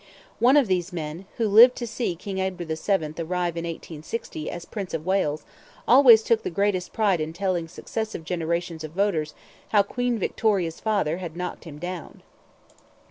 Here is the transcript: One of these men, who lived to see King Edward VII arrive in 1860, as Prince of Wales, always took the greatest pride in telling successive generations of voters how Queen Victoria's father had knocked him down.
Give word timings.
One 0.39 0.57
of 0.57 0.65
these 0.65 0.91
men, 0.91 1.25
who 1.37 1.47
lived 1.47 1.75
to 1.75 1.85
see 1.85 2.15
King 2.15 2.41
Edward 2.41 2.69
VII 2.69 3.13
arrive 3.19 3.55
in 3.55 3.65
1860, 3.65 4.49
as 4.49 4.65
Prince 4.65 4.95
of 4.95 5.05
Wales, 5.05 5.45
always 5.87 6.23
took 6.23 6.41
the 6.41 6.49
greatest 6.49 6.91
pride 6.91 7.21
in 7.21 7.33
telling 7.33 7.67
successive 7.67 8.23
generations 8.23 8.83
of 8.83 8.93
voters 8.93 9.35
how 9.69 9.83
Queen 9.83 10.17
Victoria's 10.17 10.79
father 10.79 11.17
had 11.17 11.37
knocked 11.37 11.65
him 11.65 11.77
down. 11.77 12.23